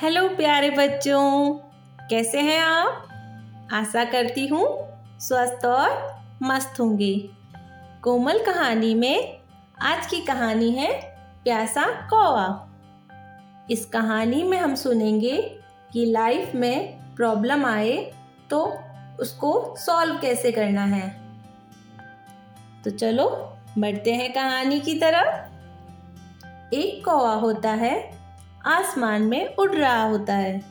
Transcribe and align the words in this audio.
Hello 0.00 0.28
प्यारे 0.28 0.70
बच्चों, 0.70 1.54
कैसे 2.10 2.40
हैं 2.40 2.60
आप? 2.60 3.08
आशा 3.72 4.04
करती 4.04 4.46
हूँ 4.46 4.64
स्वस्थ 5.20 5.64
और 5.64 6.18
मस्त 6.42 6.80
होंगे। 6.80 7.30
कोमल 8.02 8.38
कहानी 8.38 8.94
में 8.94 9.38
आज 9.82 10.06
की 10.06 10.20
कहानी 10.20 10.70
है 10.70 11.00
प्यासा 11.44 11.86
कौवा। 11.86 12.68
इस 13.70 13.86
कहानी 13.86 14.42
में 14.42 14.58
हम 14.58 14.74
सुनेंगे 14.74 15.60
कि 15.92 16.04
लाइफ 16.04 16.54
में 16.54 16.98
प्रॉब्लम 17.14 17.66
आए 17.66 18.12
तो 18.50 18.78
उसको 19.20 19.74
सॉल्व 19.78 20.18
कैसे 20.18 20.52
करना 20.52 20.84
है। 20.84 21.20
तो 22.84 22.90
चलो, 22.90 23.56
बढ़ते 23.78 24.14
हैं 24.14 24.32
कहानी 24.32 24.80
की 24.80 24.94
तरफ़। 24.94 25.54
एक 26.74 27.04
कौवा 27.04 27.34
होता 27.34 27.70
है 27.70 28.23
आसमान 28.66 29.22
में 29.22 29.54
उड़ 29.56 29.72
रहा 29.72 30.02
होता 30.02 30.34
है। 30.34 30.64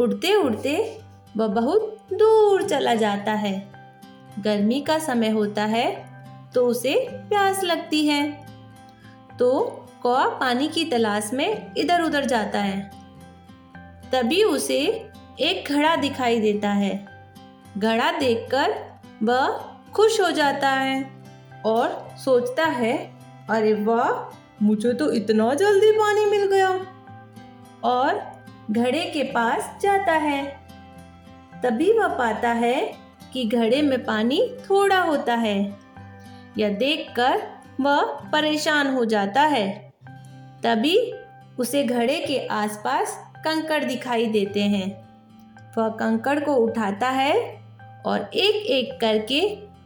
उड़ते 0.00 0.34
उड़ते 0.34 1.00
वह 1.36 1.46
बहुत 1.46 1.98
दूर 2.12 2.62
चला 2.62 2.94
जाता 2.94 3.32
है। 3.32 3.72
गर्मी 4.38 4.80
का 4.80 4.98
समय 4.98 5.28
होता 5.28 5.64
है 5.64 5.86
तो 6.54 6.66
उसे 6.66 6.94
प्यास 7.12 7.62
लगती 7.64 8.06
है। 8.06 8.46
तो 9.38 9.60
कौआ 10.02 10.28
पानी 10.28 10.68
की 10.68 10.84
तलाश 10.84 11.30
में 11.32 11.74
इधर 11.76 12.02
उधर 12.02 12.24
जाता 12.24 12.58
है। 12.58 12.90
तभी 14.12 14.42
उसे 14.42 15.10
एक 15.40 15.72
घड़ा 15.72 15.96
दिखाई 15.96 16.40
देता 16.40 16.68
है। 16.68 17.06
घड़ा 17.78 18.10
देखकर 18.12 18.74
वह 19.22 19.48
खुश 19.94 20.20
हो 20.20 20.30
जाता 20.30 20.68
है 20.68 21.22
और 21.66 22.16
सोचता 22.24 22.64
है, 22.64 22.96
अरे 23.50 23.74
वाह, 23.74 24.36
मुझे 24.62 24.92
तो 24.92 25.12
इतना 25.12 25.54
जल्दी 25.54 25.90
पानी 25.92 26.24
मिल 26.24 26.46
गया। 26.46 26.86
और 27.86 28.42
घड़े 28.70 29.04
के 29.04 29.22
पास 29.22 29.76
जाता 29.80 30.12
है। 30.12 30.60
तभी 31.62 31.92
वह 31.92 32.08
पाता 32.08 32.52
है 32.52 32.94
कि 33.32 33.44
घड़े 33.44 33.82
में 33.82 34.04
पानी 34.04 34.56
थोड़ा 34.70 35.00
होता 35.00 35.34
है। 35.34 35.76
यह 36.58 36.68
देखकर 36.68 37.42
वह 37.80 38.02
परेशान 38.32 38.94
हो 38.94 39.04
जाता 39.04 39.42
है। 39.42 39.92
तभी 40.62 41.12
उसे 41.58 41.84
घड़े 41.84 42.18
के 42.18 42.46
आसपास 42.46 43.32
कंकड़ 43.36 43.84
दिखाई 43.84 44.26
देते 44.26 44.62
हैं। 44.62 45.08
वह 45.78 45.88
कंकड़ 45.88 46.40
को 46.40 46.54
उठाता 46.54 47.08
है 47.08 47.60
और 48.06 48.30
एक 48.34 48.66
एक 48.66 49.00
करके 49.00 49.40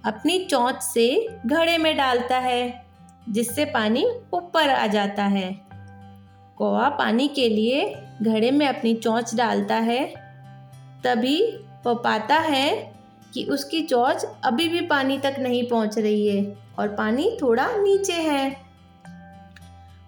अपनी 0.05 0.45
चोंच 0.45 0.83
से 0.83 1.29
घड़े 1.47 1.79
में 1.79 1.97
डालता 1.97 2.39
है, 2.39 2.85
जिससे 3.29 3.65
पानी 3.65 4.05
ऊपर 4.33 4.71
आ 4.71 4.87
जाता 4.87 5.25
है। 5.25 5.70
कौवा 6.61 6.89
पानी 6.89 7.29
के 7.29 7.49
लिए 7.49 8.03
घड़े 8.23 8.51
में 8.51 8.69
अपनी 8.69 8.95
चोंच 8.95 9.35
डालता 9.35 9.75
है। 9.75 10.15
तभी 11.05 11.57
वह 11.87 11.95
पाता 11.95 12.35
है 12.35 12.95
कि 13.35 13.45
उसकी 13.45 13.83
चोंच 13.83 14.27
अभी 14.45 14.69
भी 14.69 14.81
पानी 14.81 15.19
तक 15.19 15.37
नहीं 15.39 15.69
पहुँच 15.69 15.99
रही 15.99 16.29
है 16.29 16.57
और 16.79 16.89
पानी 16.89 17.39
थोड़ा 17.43 17.69
नीचे 17.77 18.13
है। 18.13 18.57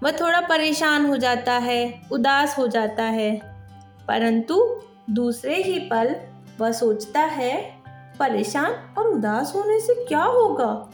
वह 0.03 0.11
थोड़ा 0.11 0.41
परेशान 0.41 1.07
हो 1.07 1.17
जाता 1.17 1.53
है, 1.53 2.03
उदास 2.13 2.59
हो 2.59 2.69
जाता 2.69 3.03
है। 3.03 3.41
परंतु 4.09 4.81
दूसरे 5.11 5.63
ही 5.63 5.79
पल 5.79 6.17
वह 6.61 6.73
सोचता 6.73 7.21
है, 7.21 7.77
परेशान 8.19 8.95
और 8.99 9.09
उदास 9.09 9.53
होने 9.55 9.81
से 9.81 10.05
क्या 10.05 10.25
होगा? 10.25 10.91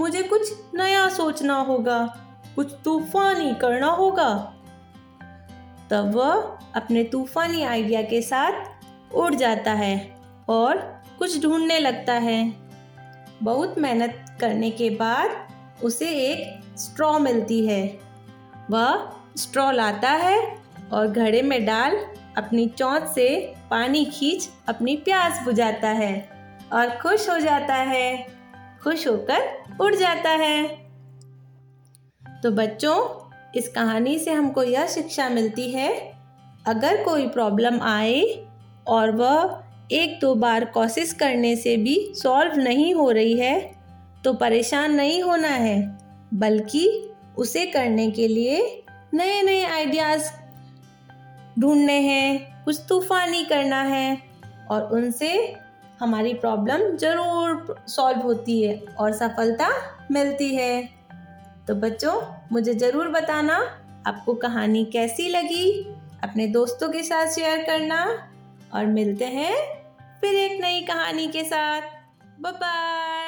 मुझे 0.00 0.22
कुछ 0.22 0.52
नया 0.74 1.08
सोचना 1.08 1.60
होगा, 1.60 2.16
कुछ 2.56 2.72
तूफानी 2.84 3.54
करना 3.54 3.86
होगा। 3.86 4.54
तब 5.90 6.14
वह 6.14 6.58
अपने 6.74 7.04
तूफानी 7.04 7.62
आइडिया 7.62 8.02
के 8.02 8.22
साथ 8.22 9.14
उड़ 9.14 9.34
जाता 9.34 9.72
है 9.72 10.16
और 10.48 11.02
कुछ 11.18 11.42
ढूँढने 11.42 11.78
लगता 11.78 12.12
है। 12.12 12.52
बहुत 13.42 13.78
मेहनत 13.78 14.36
करने 14.40 14.70
के 14.70 14.90
बाद 14.90 15.48
उसे 15.84 16.10
एक 16.10 16.60
स्ट्रॉ 16.78 17.18
मिलती 17.18 17.66
है। 17.66 18.00
वह 18.70 19.12
स्ट्रॉ 19.36 19.70
लाता 19.70 20.10
है 20.10 20.58
और 20.92 21.06
घड़े 21.06 21.42
में 21.42 21.66
डाल 21.66 21.96
अपनी 22.38 22.66
चौंच 22.68 23.02
से 23.02 23.54
पानी 23.70 24.04
खींच 24.04 24.48
अपनी 24.68 24.96
प्यास 24.96 25.40
बुझाता 25.44 25.88
है 25.88 26.30
और 26.72 26.88
खुश 26.88 27.30
हो 27.30 27.38
जाता 27.38 27.74
है। 27.74 28.26
खुश 28.82 29.08
होकर 29.08 29.64
उड़ 29.80 29.94
जाता 29.94 30.30
है। 30.30 30.66
तो 32.42 32.50
बच्चों 32.50 33.27
इस 33.54 33.68
कहानी 33.68 34.18
से 34.18 34.32
हमको 34.32 34.62
यह 34.62 34.86
शिक्षा 34.86 35.28
मिलती 35.28 35.70
है, 35.70 35.90
अगर 36.66 37.02
कोई 37.04 37.26
प्रॉब्लम 37.28 37.80
आए 37.82 38.22
और 38.86 39.10
वह 39.10 39.62
एक 39.92 40.18
दो 40.20 40.34
बार 40.34 40.64
कोशिश 40.64 41.12
करने 41.12 41.54
से 41.56 41.76
भी 41.76 41.96
सॉल्व 42.14 42.56
नहीं 42.56 42.94
हो 42.94 43.10
रही 43.10 43.38
है 43.38 43.58
तो 44.24 44.32
परेशान 44.34 44.94
नहीं 44.94 45.22
होना 45.22 45.48
है, 45.48 45.80
बल्कि 46.34 46.88
उसे 47.38 47.64
करने 47.66 48.10
के 48.10 48.28
लिए 48.28 48.84
नए 49.14 49.42
नए 49.42 49.62
आइडियाज़ 49.64 50.30
ढूँढने 51.60 51.98
हैं, 52.00 52.64
कुछ 52.64 52.80
तूफानी 52.88 53.44
करना 53.44 53.82
है 53.82 54.18
और 54.70 54.88
उनसे 54.92 55.32
हमारी 56.00 56.34
प्रॉब्लम 56.34 56.96
ज़रूर 56.96 57.74
सॉल्व 57.88 58.20
होती 58.20 58.60
है 58.62 58.76
और 58.98 59.12
सफलता 59.12 59.68
मिलती 60.10 60.54
है। 60.54 60.97
तो 61.68 61.74
बच्चों, 61.74 62.12
मुझे 62.52 62.74
ज़रूर 62.74 63.08
बताना 63.08 63.56
आपको 64.06 64.34
कहानी 64.34 64.84
कैसी 64.84 65.28
लगी। 65.28 65.66
अपने 66.24 66.46
दोस्तों 66.46 66.88
के 66.88 67.02
साथ 67.02 67.26
शेयर 67.26 67.62
करना 67.64 67.98
और 68.74 68.86
मिलते 68.86 69.24
हैं 69.24 69.54
फिर 70.20 70.34
एक 70.34 70.60
नई 70.60 70.80
कहानी 70.82 71.26
के 71.28 71.44
साथ। 71.44 71.82
बाय 72.40 73.27